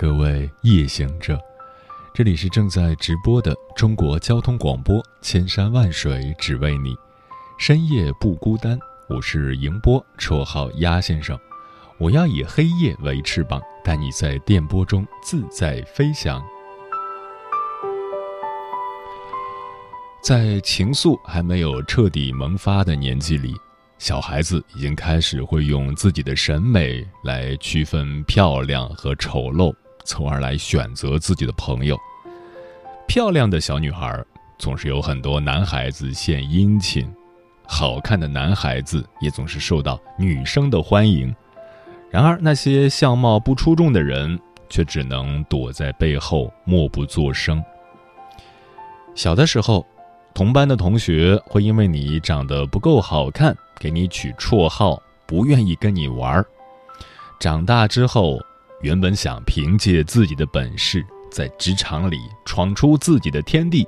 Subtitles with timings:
[0.00, 1.38] 各位夜行者，
[2.14, 6.96] 这里是正在直播的中国交通广播，千山万水只为你，
[7.58, 8.78] 深夜不孤单。
[9.10, 11.38] 我是迎波，绰号鸭先生。
[11.98, 16.42] 我要以黑夜为翅膀，带你在电波中自在飞翔。
[20.22, 23.54] 在情愫还没有彻底萌发的年纪里。
[23.98, 29.74] 小孩子已经开始会用自己的审美来区分漂亮和丑陋，
[30.10, 31.96] 从而来选择自己的朋友。
[33.06, 34.24] 漂亮的小女孩
[34.58, 37.08] 总是有很多男孩子献殷勤，
[37.64, 41.32] 好看的男孩子也总是受到女生的欢迎。
[42.10, 44.36] 然而，那些相貌不出众的人
[44.68, 47.62] 却只能躲在背后默不作声。
[49.14, 49.86] 小的时候，
[50.34, 53.56] 同班的同学会因为你长得不够好看。
[53.78, 56.44] 给你取绰号，不愿意跟你玩儿。
[57.38, 58.38] 长大之后，
[58.80, 63.86] 原本想凭借自己的本事在职场里闯出自己的天地，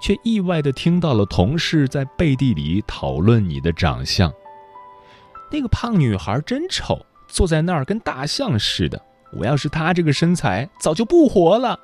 [0.00, 4.32] 却意外的听到了同事在背地里讨论你的长相。
[5.50, 9.00] 那个胖女孩真丑，坐在那儿跟大象似的。
[9.32, 11.78] 我要是她这个身材，早就不活了。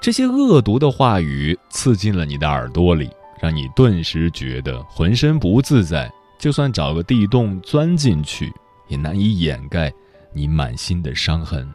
[0.00, 3.10] 这些恶毒的话语刺进了你的耳朵里。
[3.42, 8.52] 让你顿时觉得浑身不自在，就算找个地洞钻进去，
[8.86, 9.90] 也难以掩盖
[10.32, 11.72] 你满心的伤痕。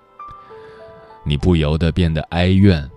[1.24, 2.90] 你不由得变得哀怨，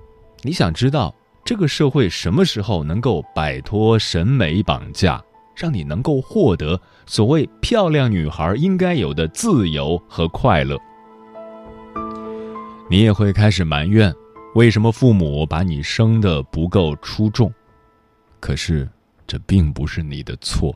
[0.42, 5.22] 你想知道这个社会什么时候能够摆脱审美绑架，
[5.56, 10.78] 让你能够获得所谓漂亮女孩应该有的自由和快乐。
[12.90, 14.14] 你也会开始埋怨，
[14.54, 17.52] 为什么父母把你生的不够出众。
[18.40, 18.88] 可是，
[19.26, 20.74] 这并不是你的错。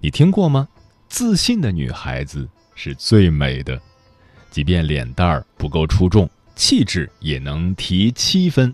[0.00, 0.68] 你听过吗？
[1.08, 3.80] 自信的女孩子是最美的，
[4.50, 8.72] 即便脸蛋儿不够出众，气质也能提七分。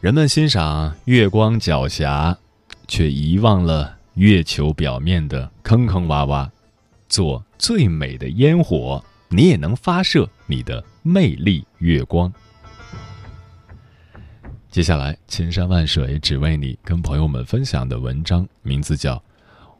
[0.00, 2.36] 人们欣赏月光皎霞，
[2.88, 6.50] 却遗忘了月球表面的坑坑洼洼。
[7.08, 12.32] 做最美的烟火，你也能发射你的魅力月光。
[14.70, 19.16] 接下来，千山万水只为你，跟朋友们分享的文章名字叫《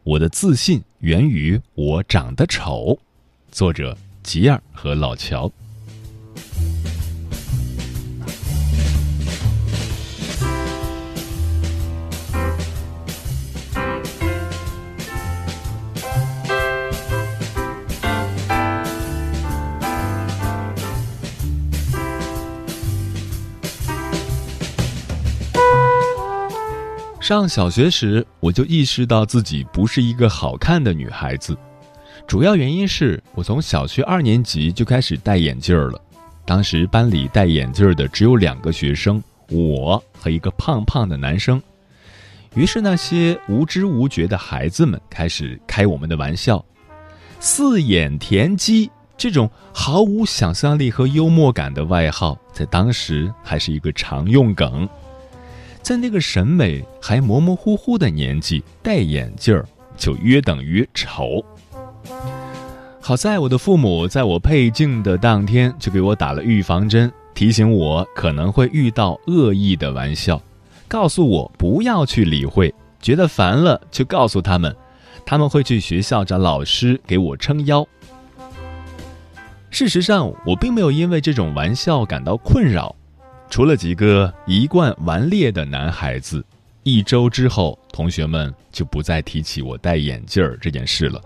[0.02, 2.88] 我的自信源于我长得丑》，
[3.50, 5.50] 作者吉尔和老乔。
[27.30, 31.56] 上小学时，我就意识到自己不是一个好看的女孩子。
[32.26, 36.02] 主要原因是我从小学二年级就开始戴眼镜了。
[36.44, 41.62] 当时班里戴眼镜的只有两个学生，我和一个胖胖的男生。
[42.56, 46.64] 于是那些无知无觉的孩子们开始开我们的玩笑
[47.38, 54.88] ：“四眼田鸡”这种毫无想象力和幽默感的外号，在当时还是一个常用梗。
[55.82, 61.44] 在那个审美还模模糊糊的年纪，戴眼镜儿就约等于丑。
[63.00, 70.40] 好在我的父母在我配镜的当天就给我打了预防针，提醒我可能会遇到恶意的玩笑，
[70.86, 74.76] 告诉我不要去理会，觉得烦了就告诉他们，
[75.26, 77.84] 他们会去学校找老师给我撑腰。
[79.70, 82.94] 事实上，我并没有因为这种玩笑感到困扰。
[83.50, 86.42] 除了几个一贯顽劣的男孩子，
[86.84, 91.20] 一周之后，同学们就不再提起我戴眼镜儿这件事了。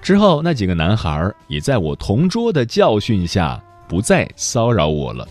[0.00, 5.28] 之后，那几个男孩也在我同桌的教训下，不再骚扰我了。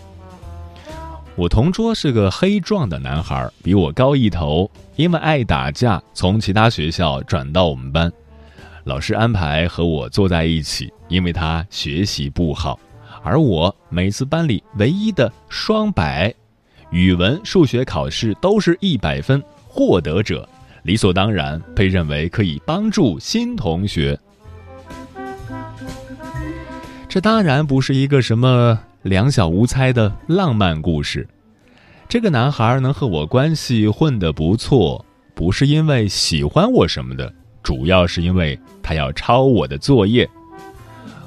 [1.36, 8.12] 我同桌是个黑壮的男孩，比我高一头，因为爱打架，从其他学校转到我们班。
[8.84, 12.80] 老师安排和我坐在一起，因为他学习不好。
[13.24, 16.34] 而我每次班里唯一的双百，
[16.90, 20.48] 语文、数学考试都是一百分获得者，
[20.84, 24.20] 理所当然被认为可以帮助新同学。
[27.08, 31.28] 这当然不是一个什么两小无猜的浪漫故事。
[32.08, 40.28] 这个男孩能和我关系混得不错，不是因为喜欢我什么的，主要是因为他要抄我的作业。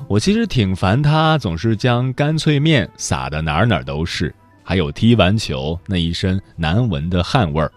[0.08, 7.72] 我其实挺烦他总是将干脆面撒的哪儿哪儿都是，还有踢完球那一身难闻的汗味儿。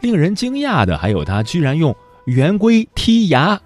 [0.00, 1.94] 令人惊讶的还有他居然用
[2.26, 3.60] 圆规剔牙。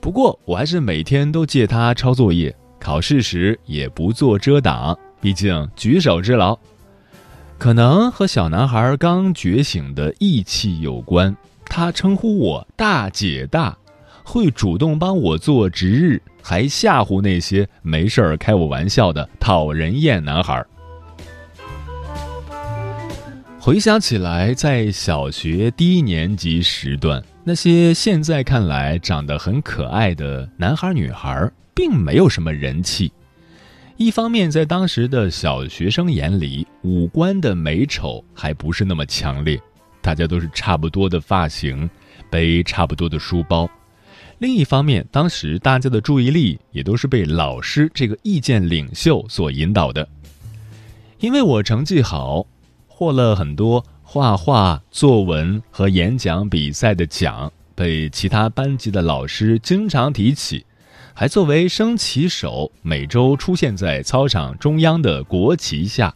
[0.00, 6.58] 不过我还是每天都借他抄作业，考试时也不做遮挡，毕竟举手之劳。
[7.58, 11.36] 可能和小男孩刚觉醒的义气有关，
[11.66, 13.76] 他称呼我大姐大，
[14.24, 20.64] 会主动帮我做值日，还吓唬那些没事儿开我玩笑的讨人厌男孩。
[23.58, 33.12] 回想起来，在小学低年级时段，那些现在看来长得很可爱的男孩女孩，并没有什么人气。
[33.96, 39.60] 一方面，在当时的小学生眼里，五官的美丑还不是那么强烈，
[40.00, 41.88] 大家都是差不多的发型，
[42.28, 43.64] 背差不多的书包；
[44.42, 50.08] 另一方面，当时大家的注意力也都是被老师这个意见领袖所引导的。
[51.20, 52.44] 因为我成绩好。
[52.88, 60.64] 获了很多画画、作文和演讲比赛的奖，被其他班级的老师经常提起，
[61.14, 66.14] 还作为升旗手，每周出现在操场中央的国旗下。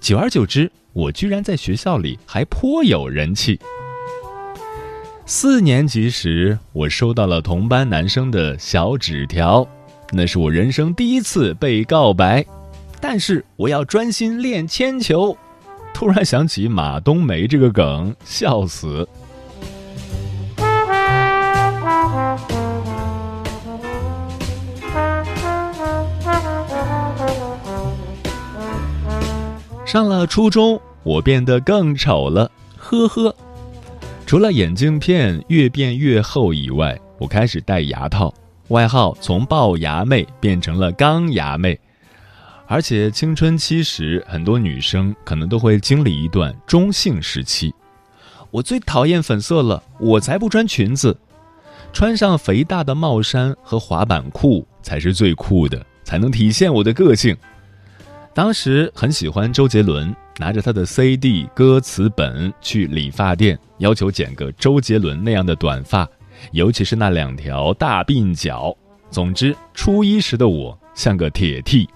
[0.00, 3.58] 久而久之，我居然在学校里还颇有人气。
[5.26, 9.66] 四年级时，我收到了同班男生的小纸条，
[10.12, 12.44] 那是我人生第一次被告白，
[13.00, 15.34] 但是我要专心练铅球。
[15.94, 19.08] 突然想起马冬梅这个梗，笑死。
[29.86, 33.34] 上了初中，我变得更丑了，呵呵。
[34.26, 38.32] 除了眼镜片越变越厚以外，我开始戴牙套，
[38.68, 41.78] 外号从龅牙妹变成了钢牙妹。
[42.66, 47.72] 而且青春期时，很多女生可能都会经历一段中性时期。
[48.50, 51.16] 我最讨厌粉色了，我才不穿裙子，
[51.92, 57.36] 穿上肥大的帽衫和滑板裤才是最酷的，才能体现我的个性。
[58.32, 66.08] 当时很喜欢周杰伦，拿着他的 CD 歌词本去理发店，要求剪个周杰伦那样的短发，
[66.52, 68.74] 尤其是那两条大鬓角。
[69.10, 71.86] 总之，初一时的我像个铁 T。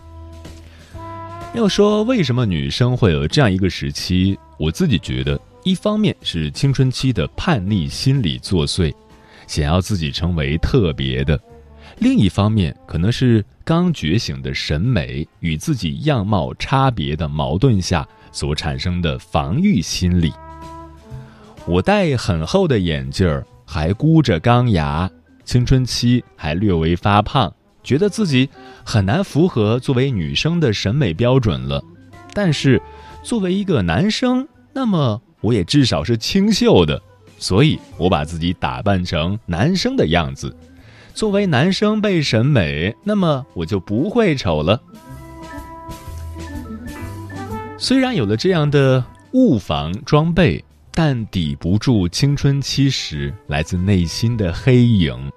[1.55, 8.95] 要说为什么女生会有这样一个时期，我自己觉得，一方面是青春期的叛逆心理作祟，
[9.47, 11.39] 想要自己成为特别的；
[12.01, 20.31] 另一方面，可能是刚觉醒的审美与自己样貌差别的矛盾下所产生的防御心理。
[21.69, 25.09] 我戴很厚的眼镜儿，还箍着钢牙，
[25.45, 27.53] 青春期还略微发胖。
[27.85, 28.49] 觉得自己
[28.85, 31.85] 很难符合作为女生的审美标准了，
[32.33, 32.81] 但是
[33.23, 37.01] 作为一个男生，那么我也至少是清秀的，
[37.39, 40.57] 所以我把自己打扮成男生的样子。
[41.13, 44.81] 作为男生被审美，那么我就不会丑了。
[47.77, 50.65] 虽然有了这样的物防装备，
[51.01, 55.31] 但抵不住青春期时来自内心的黑影，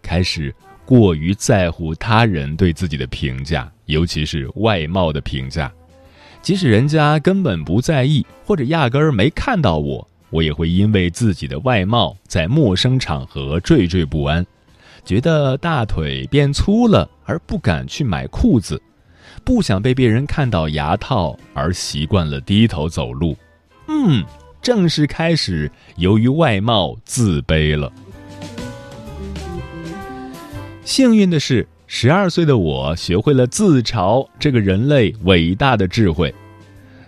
[0.00, 0.54] 开始。
[0.86, 5.70] 过于在乎他人对自己的评价，尤其是外貌的评价。
[6.40, 14.46] 即使人家根本不在意，或者压根儿没看到我，我也会因为自己的外貌在陌生场合惴惴不安，
[15.04, 18.80] 觉得大腿变粗了而不敢去买裤子，
[19.44, 23.36] 不想被别人看到牙套而习惯了低头走路。
[23.88, 24.24] 嗯，
[24.62, 27.92] 正式开始由于外貌自卑了。
[30.84, 36.32] 幸运的是，十二岁的我学会了自嘲这个人类伟大的智慧，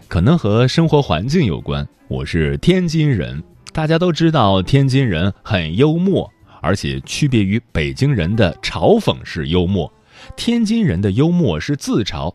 [0.08, 1.86] 可能和生活环境有关。
[2.08, 3.40] 我是天津人，
[3.72, 6.28] 大家都知道天津人很幽默，
[6.60, 9.92] 而且区别于北京人的嘲讽式幽默，
[10.36, 12.34] 天津人的幽默是自嘲。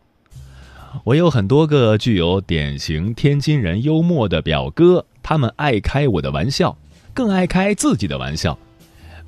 [1.04, 6.76] 我有很多个具有典型天津人幽默的表哥，他们爱开我的玩笑，
[7.14, 8.58] 更爱开自己的玩笑。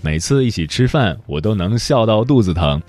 [0.01, 2.83] 每次一起吃饭，我都能笑到肚子疼。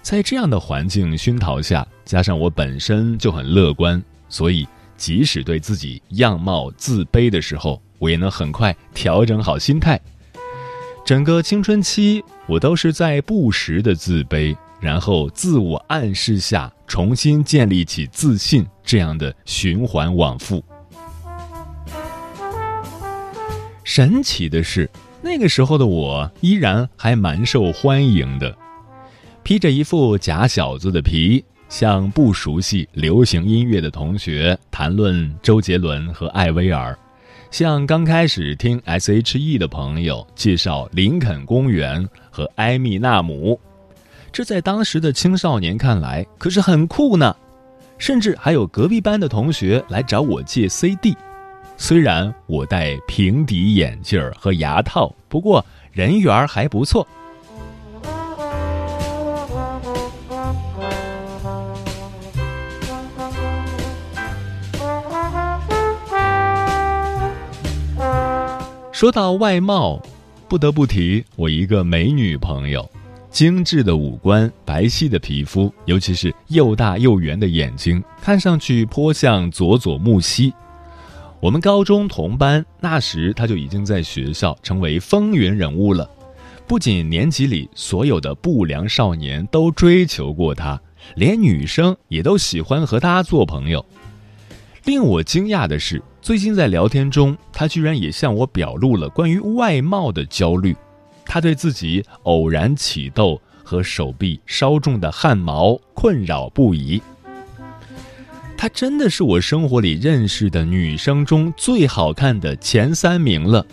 [0.00, 4.66] 在这样的环境熏陶下，加上我本身就很乐观，所以
[4.96, 10.00] 即使对自己样貌自卑的时候，我也能很快调整好心态。
[11.04, 20.62] 整个青春期，我都是在不时的自卑，然后自我暗示下重新建立起自信，这样的循环往复。
[23.86, 24.90] 神奇的是，
[25.22, 28.52] 那个时候的我依然还蛮受欢迎的，
[29.44, 36.98] 披着一副假小子的皮，向不熟悉流行音乐的同学谈论周杰伦和艾薇儿，
[37.52, 43.58] 向刚开始听 S.H.E 的朋友介绍林肯公园和埃米纳姆，
[44.32, 47.36] 这在当时的青少年看来可是很酷呢，
[47.98, 51.16] 甚至还有隔壁班的同学来找我借 CD。
[51.78, 57.06] 虽然我戴平底眼镜和牙套，不过人缘还不错。
[68.90, 70.00] 说到外貌，
[70.48, 72.90] 不得不提我一个美女朋友，
[73.30, 80.54] 精致的五官，白皙的皮肤，尤其是又大又圆的眼睛，看上去颇像佐佐木希。
[81.46, 86.10] 我们高中同班，那时他就已经在学校成为风云人物了。
[86.66, 90.80] 不仅年级里所有的不良少年都追求过他，
[91.14, 93.86] 连女生也都喜欢和他做朋友。
[94.86, 100.74] 令我惊讶的是，最近在聊天中，他居然也向我表露了关于外貌的焦虑。
[101.24, 107.00] 他对自己偶然起痘和手臂稍重的汗毛困扰不已。
[108.56, 113.64] 她真的是我生活里认识的女生中最好看的前三名了，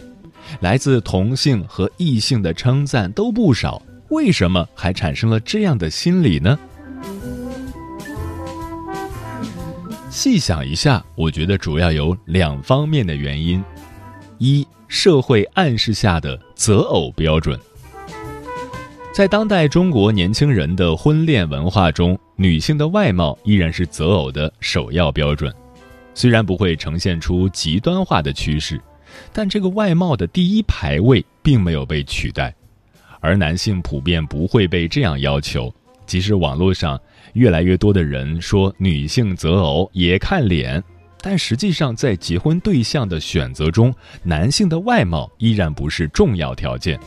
[0.60, 3.82] 来自同性和异性的称赞都不少。
[4.10, 6.60] 为什么还产生了这样的心理呢？
[10.10, 13.64] 细想一下，我觉得主要有两方面的原因：
[14.38, 17.60] 一、社会暗示下的择偶标准。
[19.12, 25.54] 在当代中国年轻人的婚恋文化中，女性的外貌依然是择偶的首要标准。
[26.16, 28.80] 虽然不会呈现出极端化的趋势，
[29.32, 32.54] 但这个外貌的第一排位并没有被取代。
[33.20, 35.74] 而男性普遍不会被这样要求，
[36.06, 37.00] 即使网络上
[37.34, 40.84] 越来越多的人说女性择偶也看脸，
[41.22, 47.00] 但实际上在结婚对象的选择中，男性的外貌依然不是重要条件。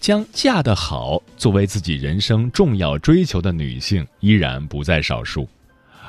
[0.00, 5.46] 将嫁得好作为自己人生重要追求的女性依然不在少数，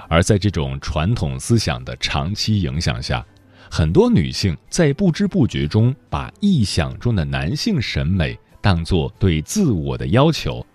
[0.07, 3.23] 而在这种传统思想的长期影响下，
[3.69, 10.65] 很多女性在不知不觉中把臆想中的男性审美当作对自我的要求，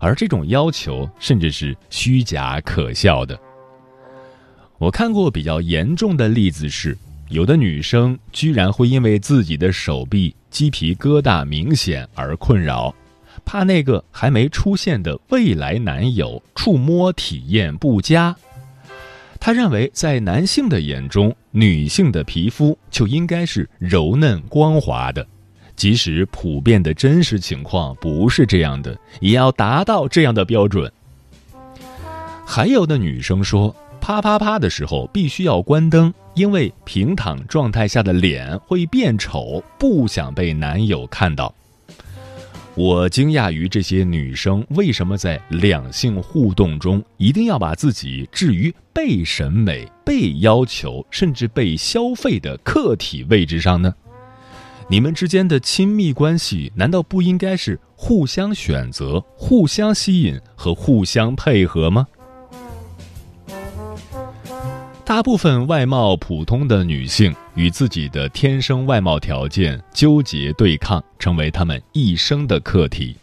[0.00, 3.38] 而这种要求甚至是虚假可笑的。
[4.78, 6.98] 我看过比较严重的例子是。
[7.30, 12.94] 有的女生居然会因为自己的手臂鸡皮疙瘩明显而困扰，
[13.44, 18.36] 怕那个还没出现的未来男友触摸体验不佳。
[19.40, 25.26] 她认为，在男性的眼中，女性的皮肤就应该是柔嫩光滑的，
[25.74, 30.88] 即使普遍的真实情况不是这样的，也要达到这样的标准。
[32.46, 33.74] 还有的女生说。
[34.00, 41.54] 啪啪啪的时候必须要关灯，因为平躺状态下的脸会变丑，不想被男友看到。
[42.76, 53.94] 我惊讶于这些女生为什么在两性互动中一定要把自己置于被审美、被要求，甚至被消费的客体位置上呢？
[54.88, 62.08] 你们之间的亲密关系难道不应该是互相选择、互相吸引和互相配合吗？
[65.06, 73.14] 大部分外貌普通的女性与自己的天生外貌条件纠结对抗，成为她们一生的课题；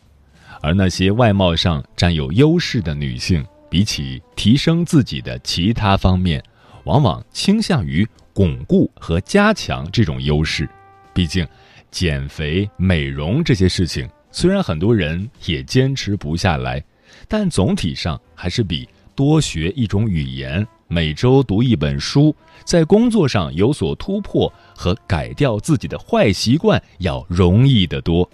[0.62, 6.42] 而那些外貌上占有优势的女性，比起提升自己的其他方面，
[6.84, 10.70] 往往倾向于巩固和加强这种优势。
[11.16, 11.48] 毕竟，
[11.90, 16.84] 减肥、美容这些事情，虽然很多人也坚持不下来，
[17.28, 20.66] 但总体上还是比多学一种语言。
[20.94, 28.30] 每周读一本书，在工作上有所突破和改掉自己的坏习惯要容易得多。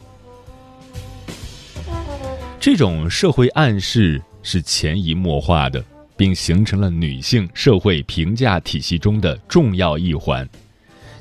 [2.59, 5.85] 这种社会暗示是潜移默化的，
[6.15, 10.49] 并形成了女性社会评价体系中的重要一环。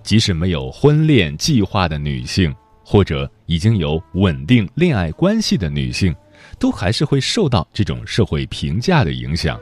[0.02, 6.16] 即使没有婚恋计划的女性，或者已经有稳定恋爱关系的女性，
[6.58, 9.60] 都还是会受到这种社会评价的影响。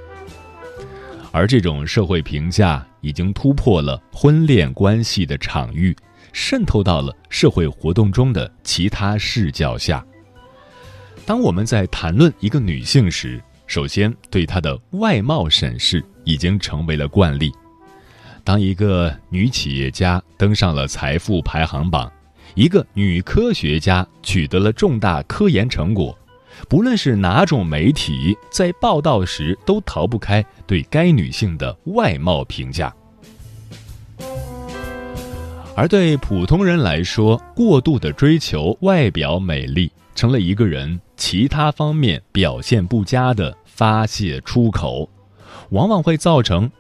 [1.35, 5.95] 而这种社会评价已经突破了婚恋关系的场域，
[6.33, 10.07] 渗透到了社会活动中的其他视角下。
[11.27, 17.53] 当我们在谈论一个女性时，首先对她的外貌审视已经成为了惯例。
[18.45, 22.13] 当一个女企业家登上了财富排行榜，
[22.55, 26.17] 一个女科学家取得了重大科研成果，
[26.69, 32.95] 不论是哪种媒体，在报道时都逃不开对该女性的外貌评价。
[35.77, 45.09] 而对普通人来说，过度的追求外表美丽，成了一个人其他方面表现不佳的发泄出口，
[45.71, 46.71] 往往会造成。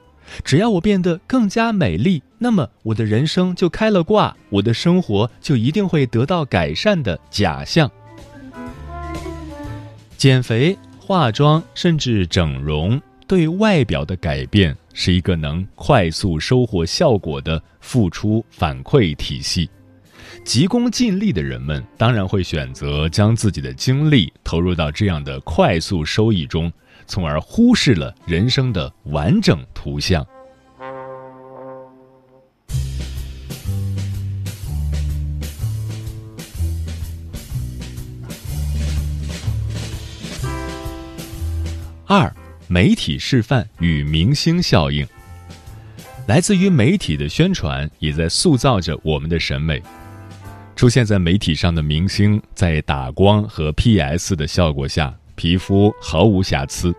[0.45, 7.91] 只要我变得更加美丽，那么我的人生就开了挂，我的生活就一定会得到改善的假象。
[10.17, 19.69] 减肥、化妆，甚至整容，对外表的改变是一个能快速收获效果的付出反馈体系。
[20.45, 26.73] 急功近利的人们当然会选择将自己的精力投入到这样的快速收益中。
[27.07, 30.27] 从而忽视了人生的完整图像。
[42.17, 42.33] 二、
[42.69, 45.05] 媒体示范与明星效应，
[46.29, 49.83] 来自于媒体的宣传，也在塑造着我们的审美。
[50.77, 55.13] 出现在媒体上的明星，在打光和 PS 的效果下。
[55.35, 56.95] 皮肤毫无瑕疵，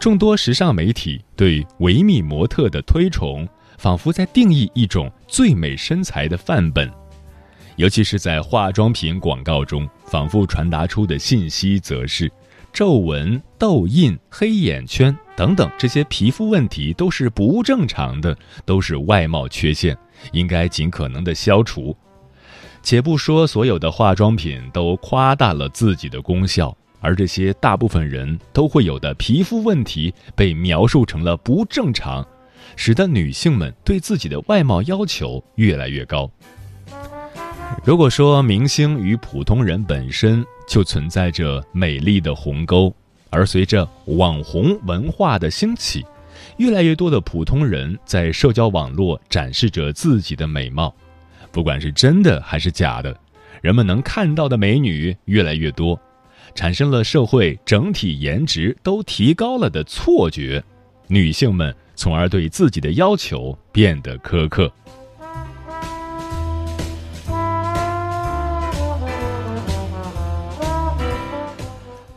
[0.00, 3.46] 众多时尚媒体对维密模特的推崇，
[3.76, 6.90] 仿佛在定义一种最美身材的范本。
[7.76, 12.32] 尤其是在化妆品广告中，仿佛传达出的信息则是：
[12.76, 19.96] 皱纹、痘印、黑眼圈等等这些皮肤问题都是不正常的，都是外貌缺陷，
[20.32, 21.96] 应该尽可能的消除。
[22.82, 26.76] 且不说所有的化妆品都夸大了自己的功效。
[27.00, 32.22] 而这些大部分人都会有的皮肤问题被描述成了不正常，
[32.76, 36.30] 使得女性们对自己的外貌要求越来越高。
[37.86, 42.94] 如果说明星与普通人本身就存在着美丽的鸿沟，
[43.30, 46.04] 而随着网红文化的兴起，
[46.58, 50.94] 越来越多的普通人在社交网络展示着自己的美貌，
[51.52, 53.16] 不管是真的还是假的，
[53.62, 55.98] 人们能看到的美女越来越多。
[56.54, 60.62] 产生了社会整体颜值都提高了的错觉，
[61.06, 64.72] 女性们从而对自己的要求变得苛刻。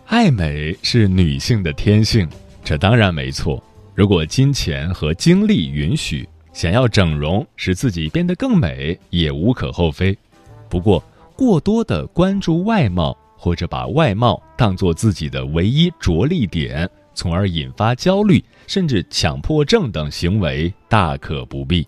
[0.10, 2.28] 爱美是女性的天性，
[2.64, 3.64] 这当然没错。
[3.94, 10.18] 如果金钱和精力允许，想要整容使自己变得更美也无可厚非。
[10.68, 11.04] 不过，
[11.36, 13.16] 过多的关注外貌。
[13.42, 21.88] 或者把外貌当做自己的唯一着力点，从而引发焦虑甚至强迫症等行为，大可不必。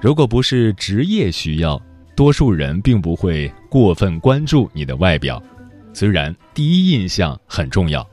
[0.00, 1.78] 如果不是职业需要，
[2.16, 5.42] 多数人并不会过分关注你的外表。
[5.94, 8.06] 虽然第一印象很重要，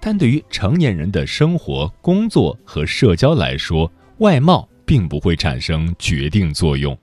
[0.00, 6.96] 但对于成年人的生活、工作和社交来说，外貌并不会产生决定作用。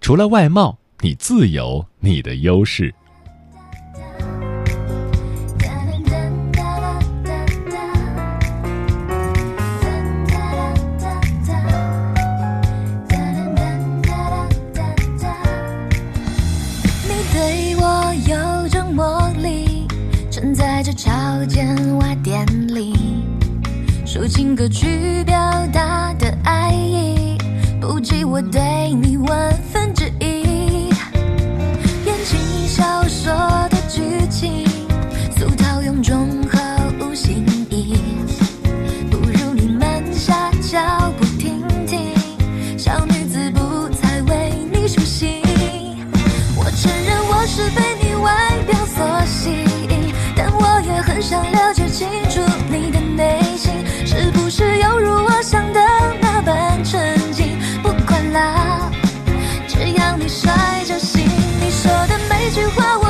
[0.00, 2.94] 除了外貌，你自有你的优势。
[21.46, 22.94] 间瓦店里
[24.06, 25.36] 抒情歌曲表
[25.72, 26.34] 达的
[62.70, 63.03] 花我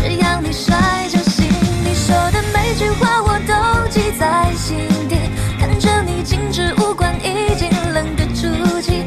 [0.00, 0.76] 只要你摔
[1.10, 1.46] 着心，
[1.84, 5.16] 你说的每句话我都记在心底。
[5.58, 9.04] 看着你精致五官已经冷的出奇，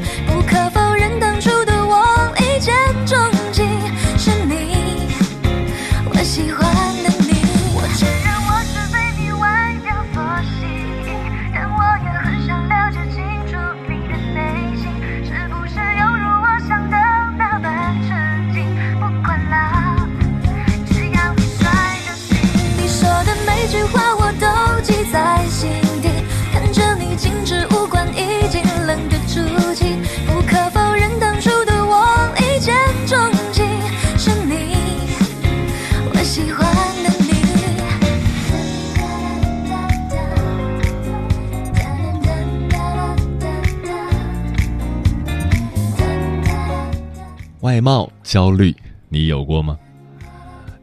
[47.61, 48.75] 外貌焦虑，
[49.07, 49.77] 你有过吗？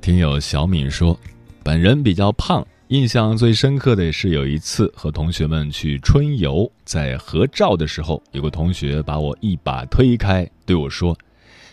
[0.01, 1.19] 听友小敏说，
[1.64, 11.19] 本人比较胖，印象最深刻的是有一次和同学们去春游，在合照的时候，有个同学把我一把推开，对我说：“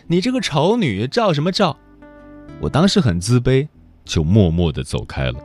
[0.08, 1.78] 你这个丑女，照什么照？”
[2.58, 3.68] 我当时很自卑，
[4.04, 5.38] 就默默的走开了。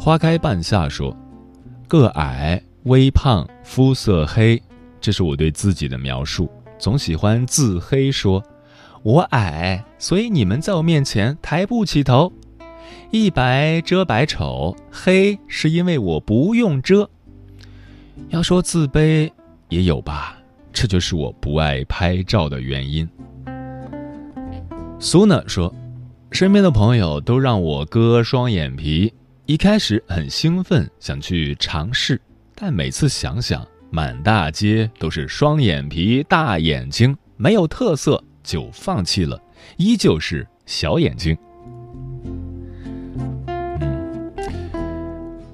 [0.00, 1.14] 花开半夏说，
[1.86, 4.62] 个矮、微胖、肤色黑，
[4.98, 6.50] 这是我对自己的描述。
[6.84, 8.44] 总喜欢自黑说
[9.02, 12.30] ：“我矮，所以你们在我面前抬不起头。
[13.10, 17.08] 一白遮百丑，黑是因为我不用遮。
[18.28, 19.32] 要说自卑
[19.70, 20.36] 也有吧，
[20.74, 23.08] 这就是我不爱拍照的原因。”
[25.00, 25.74] 苏娜说
[26.32, 29.10] ：“身边的朋友都让我割双眼皮，
[29.46, 32.20] 一开始很兴奋，想去尝试，
[32.54, 39.40] 但每次想想。”满大街都是双眼皮、大眼睛，没有特色，就放弃了。
[39.76, 41.38] 依旧是小眼睛。
[43.46, 44.74] 嗯，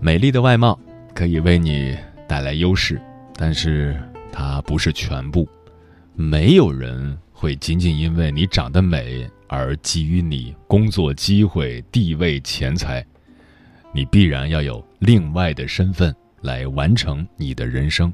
[0.00, 0.81] 美丽的外貌
[1.14, 1.94] 可以为你
[2.26, 2.98] 带来优势，
[3.35, 4.00] 但是
[4.33, 5.46] 它不是全部。
[6.14, 13.05] 没有人会仅仅因为你长得美而给予你工作机会、地位、钱财。
[13.92, 18.11] 你必然要有另外的身份来完成你的人生。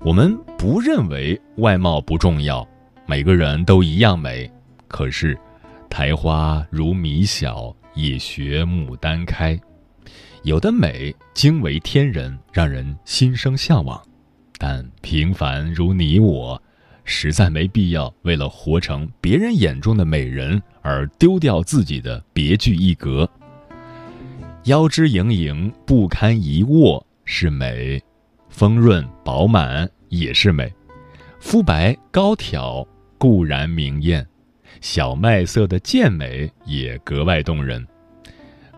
[0.00, 2.66] 我们不认为外貌不重要，
[3.04, 4.48] 每个人都一样美。
[4.86, 5.36] 可是，
[5.90, 9.58] 苔花如米小，也学牡丹开。
[10.44, 14.00] 有的美惊为天人，让人心生向往；
[14.56, 16.62] 但平凡如你我，
[17.04, 23.28] 实在没必要为了活成别人眼中的美人而丢掉自己的别具一格。
[24.64, 28.00] 腰肢盈盈，不堪一握是美。
[28.58, 30.68] 丰润饱满也是美，
[31.38, 32.84] 肤白高挑
[33.16, 34.26] 固然明艳，
[34.80, 37.86] 小麦色的健美也格外动人。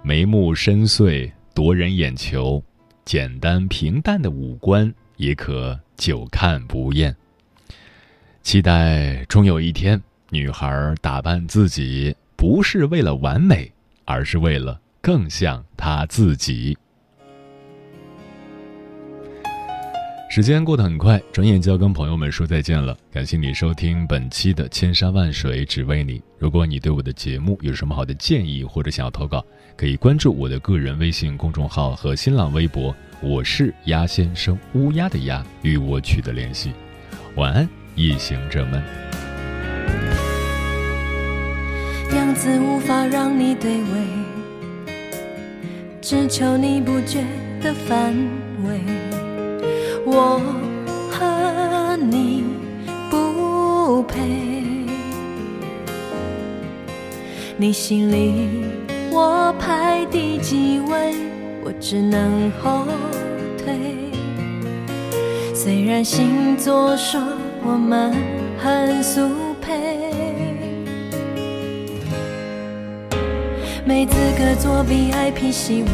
[0.02, 2.62] 眉目深邃夺人眼球，
[3.06, 7.16] 简单平淡的五官也可久看不厌。
[8.42, 13.72] 期待终有一天，女孩打扮自己不是为了完美，
[14.04, 16.76] 而是为了更像她自己。
[20.30, 22.96] 时间过得很快，转眼就要跟朋友们说再见了。
[23.10, 26.20] 感谢你收听本期的《千山万水只为你》。
[26.38, 29.44] 如果你对我的节目有什么好的建议或者想要投稿，
[29.76, 36.70] 可以关注我的个人微信公众号和新浪微博，我是鸭先生，乌鸦的鸭，与我取得联系。
[37.34, 38.80] 晚安，夜行者们。
[42.14, 44.06] 样子无法让你对味，
[46.00, 47.24] 只求你不觉
[47.60, 48.14] 得反
[48.64, 48.78] 胃。
[50.12, 50.40] 我
[51.08, 52.44] 和你
[53.08, 54.18] 不配，
[57.56, 58.48] 你心里
[59.12, 61.14] 我排第几位？
[61.62, 62.84] 我只能后
[63.56, 64.10] 退。
[65.54, 67.20] 虽然星座说
[67.62, 68.12] 我们
[68.58, 69.28] 很速
[69.62, 70.10] 配，
[73.84, 75.88] 没资格做 VIP 席位，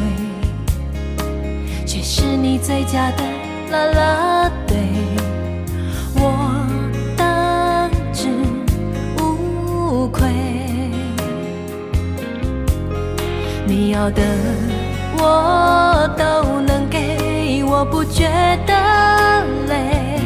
[1.85, 3.36] 却是你最佳的。
[3.71, 4.77] 啦啦队，
[6.15, 6.21] 我
[7.17, 8.29] 当之
[9.19, 10.29] 无愧。
[13.67, 14.23] 你要的
[15.19, 18.29] 我都能给，我不觉
[18.67, 18.75] 得
[19.69, 20.21] 累。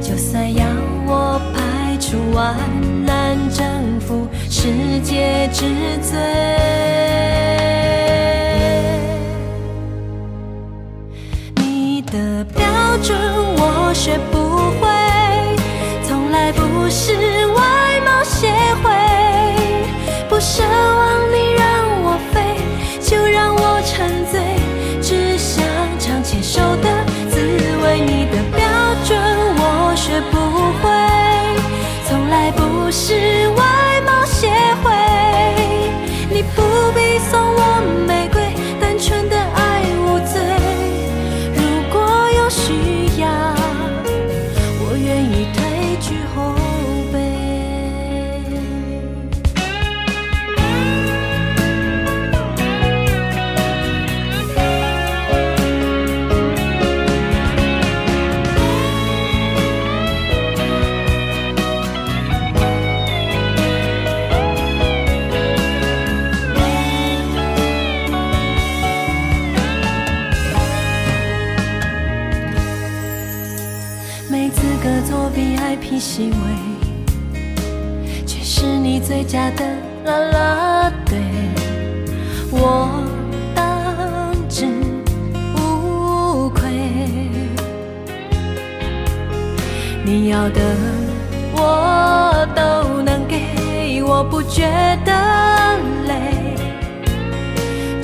[0.00, 0.64] 就算要
[1.06, 2.54] 我排除万
[3.04, 5.64] 难，征服世界之
[6.00, 6.16] 最。
[13.14, 14.38] 我学不
[14.80, 14.88] 会
[16.02, 17.14] 从来不是
[17.46, 18.48] 外貌协
[18.82, 18.90] 会
[20.28, 21.05] 不奢望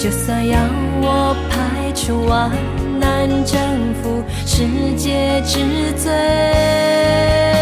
[0.02, 0.58] 就算要
[1.00, 2.50] 我排除万
[2.98, 3.56] 难征
[4.02, 5.60] 服世界之
[5.96, 7.61] 最。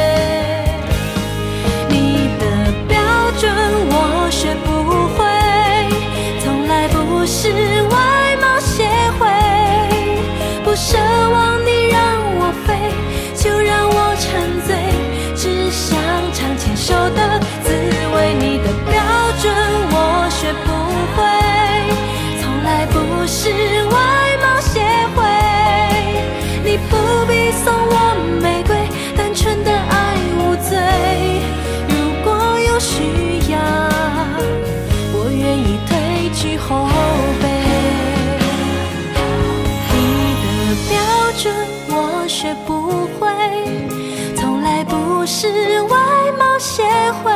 [45.21, 45.47] 不是
[45.83, 45.99] 外
[46.39, 46.83] 貌协
[47.23, 47.31] 会，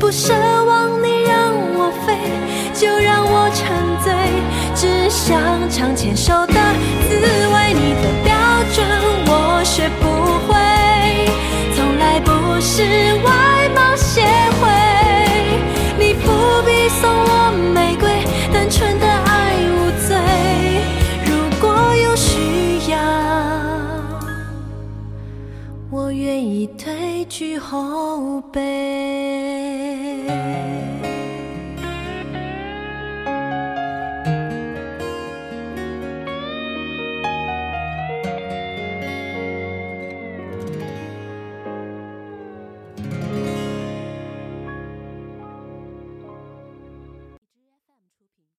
[0.00, 0.32] 不奢
[0.64, 2.16] 望你让我飞，
[2.72, 4.10] 就让我沉醉，
[4.74, 7.74] 只想尝牵手的滋味。
[7.74, 8.34] 你的标
[8.72, 8.86] 准
[9.26, 10.08] 我学不
[10.50, 11.28] 会，
[11.76, 12.82] 从来不是
[13.22, 13.55] 外。
[26.40, 29.25] 已褪去后背。